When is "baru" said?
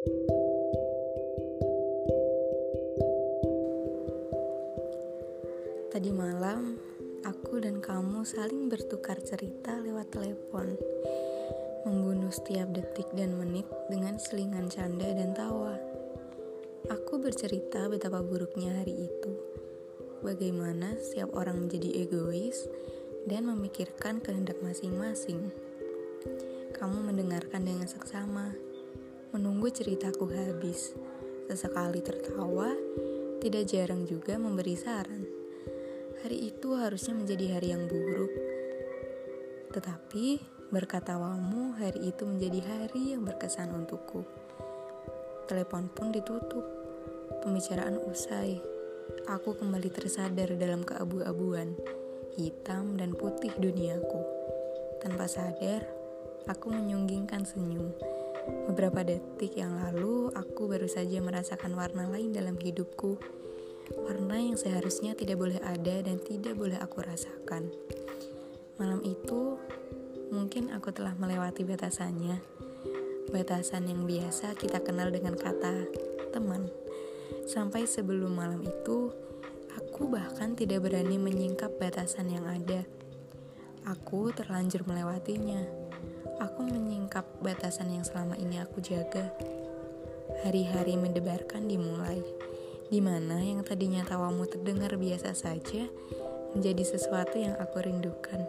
60.70-60.88